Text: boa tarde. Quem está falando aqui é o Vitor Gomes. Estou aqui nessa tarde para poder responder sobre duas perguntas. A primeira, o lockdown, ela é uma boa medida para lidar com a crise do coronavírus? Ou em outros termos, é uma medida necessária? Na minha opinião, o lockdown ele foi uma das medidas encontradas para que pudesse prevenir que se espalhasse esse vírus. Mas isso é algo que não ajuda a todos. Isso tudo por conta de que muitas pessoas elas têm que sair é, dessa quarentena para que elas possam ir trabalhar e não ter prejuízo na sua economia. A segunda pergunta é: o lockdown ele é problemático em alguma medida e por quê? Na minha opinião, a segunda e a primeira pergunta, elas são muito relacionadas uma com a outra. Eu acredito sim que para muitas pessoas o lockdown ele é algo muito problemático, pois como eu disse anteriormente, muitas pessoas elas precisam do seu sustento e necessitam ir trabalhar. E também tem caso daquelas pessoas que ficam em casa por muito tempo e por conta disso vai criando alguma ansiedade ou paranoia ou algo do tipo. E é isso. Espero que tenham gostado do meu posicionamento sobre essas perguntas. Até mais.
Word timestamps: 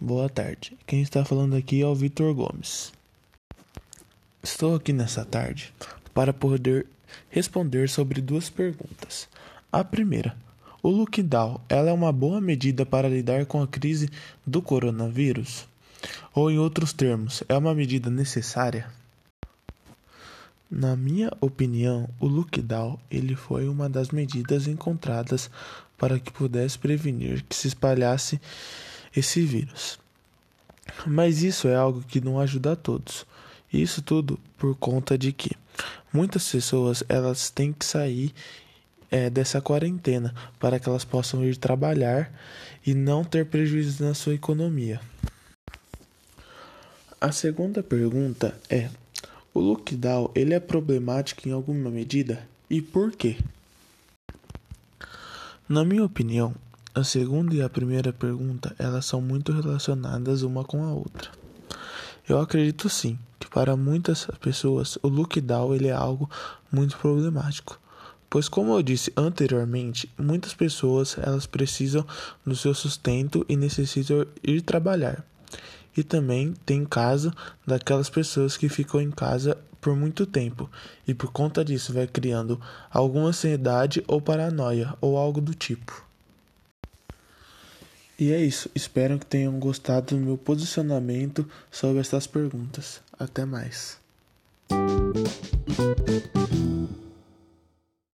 boa 0.00 0.28
tarde. 0.28 0.76
Quem 0.86 1.00
está 1.00 1.24
falando 1.24 1.56
aqui 1.56 1.80
é 1.80 1.86
o 1.86 1.94
Vitor 1.94 2.34
Gomes. 2.34 2.92
Estou 4.42 4.74
aqui 4.74 4.92
nessa 4.92 5.24
tarde 5.24 5.72
para 6.12 6.32
poder 6.32 6.86
responder 7.30 7.88
sobre 7.88 8.20
duas 8.20 8.50
perguntas. 8.50 9.28
A 9.72 9.82
primeira, 9.82 10.36
o 10.82 10.88
lockdown, 10.88 11.60
ela 11.68 11.90
é 11.90 11.92
uma 11.92 12.12
boa 12.12 12.40
medida 12.40 12.84
para 12.84 13.08
lidar 13.08 13.46
com 13.46 13.62
a 13.62 13.66
crise 13.66 14.10
do 14.46 14.60
coronavírus? 14.60 15.66
Ou 16.34 16.50
em 16.50 16.58
outros 16.58 16.92
termos, 16.92 17.42
é 17.48 17.56
uma 17.56 17.74
medida 17.74 18.10
necessária? 18.10 18.88
Na 20.70 20.96
minha 20.96 21.30
opinião, 21.40 22.08
o 22.20 22.26
lockdown 22.26 22.98
ele 23.10 23.34
foi 23.34 23.68
uma 23.68 23.88
das 23.88 24.10
medidas 24.10 24.66
encontradas 24.66 25.50
para 25.96 26.20
que 26.20 26.30
pudesse 26.30 26.78
prevenir 26.78 27.44
que 27.48 27.56
se 27.56 27.68
espalhasse 27.68 28.40
esse 29.16 29.40
vírus. 29.40 29.98
Mas 31.06 31.42
isso 31.42 31.66
é 31.66 31.74
algo 31.74 32.02
que 32.02 32.20
não 32.20 32.38
ajuda 32.38 32.72
a 32.72 32.76
todos. 32.76 33.26
Isso 33.72 34.02
tudo 34.02 34.38
por 34.56 34.76
conta 34.76 35.18
de 35.18 35.32
que 35.32 35.50
muitas 36.12 36.48
pessoas 36.48 37.02
elas 37.08 37.50
têm 37.50 37.72
que 37.72 37.84
sair 37.84 38.32
é, 39.10 39.28
dessa 39.30 39.60
quarentena 39.60 40.34
para 40.58 40.78
que 40.78 40.88
elas 40.88 41.04
possam 41.04 41.44
ir 41.44 41.56
trabalhar 41.56 42.32
e 42.86 42.94
não 42.94 43.24
ter 43.24 43.46
prejuízo 43.46 44.04
na 44.04 44.14
sua 44.14 44.34
economia. 44.34 45.00
A 47.20 47.32
segunda 47.32 47.82
pergunta 47.82 48.56
é: 48.68 48.88
o 49.52 49.60
lockdown 49.60 50.30
ele 50.34 50.54
é 50.54 50.60
problemático 50.60 51.48
em 51.48 51.52
alguma 51.52 51.90
medida 51.90 52.46
e 52.68 52.80
por 52.80 53.12
quê? 53.12 53.36
Na 55.68 55.84
minha 55.84 56.04
opinião, 56.04 56.54
a 56.96 57.04
segunda 57.04 57.54
e 57.54 57.60
a 57.60 57.68
primeira 57.68 58.10
pergunta, 58.10 58.74
elas 58.78 59.04
são 59.04 59.20
muito 59.20 59.52
relacionadas 59.52 60.40
uma 60.40 60.64
com 60.64 60.82
a 60.82 60.90
outra. 60.94 61.30
Eu 62.26 62.40
acredito 62.40 62.88
sim 62.88 63.18
que 63.38 63.46
para 63.50 63.76
muitas 63.76 64.26
pessoas 64.40 64.96
o 65.02 65.08
lockdown 65.08 65.74
ele 65.74 65.88
é 65.88 65.92
algo 65.92 66.28
muito 66.72 66.96
problemático, 66.96 67.78
pois 68.30 68.48
como 68.48 68.72
eu 68.72 68.82
disse 68.82 69.12
anteriormente, 69.14 70.10
muitas 70.18 70.54
pessoas 70.54 71.18
elas 71.18 71.44
precisam 71.44 72.02
do 72.46 72.56
seu 72.56 72.72
sustento 72.72 73.44
e 73.46 73.58
necessitam 73.58 74.26
ir 74.42 74.62
trabalhar. 74.62 75.22
E 75.94 76.02
também 76.02 76.54
tem 76.64 76.82
caso 76.86 77.30
daquelas 77.66 78.08
pessoas 78.08 78.56
que 78.56 78.70
ficam 78.70 79.02
em 79.02 79.10
casa 79.10 79.58
por 79.82 79.94
muito 79.94 80.24
tempo 80.24 80.70
e 81.06 81.12
por 81.12 81.30
conta 81.30 81.62
disso 81.62 81.92
vai 81.92 82.06
criando 82.06 82.58
alguma 82.90 83.28
ansiedade 83.28 84.02
ou 84.08 84.18
paranoia 84.18 84.94
ou 84.98 85.18
algo 85.18 85.42
do 85.42 85.52
tipo. 85.52 86.05
E 88.18 88.32
é 88.32 88.40
isso. 88.40 88.70
Espero 88.74 89.18
que 89.18 89.26
tenham 89.26 89.58
gostado 89.58 90.16
do 90.16 90.24
meu 90.24 90.38
posicionamento 90.38 91.48
sobre 91.70 92.00
essas 92.00 92.26
perguntas. 92.26 93.00
Até 93.18 93.44
mais. 93.44 93.98